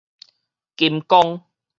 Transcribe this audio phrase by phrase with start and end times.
[0.77, 1.45] 金剛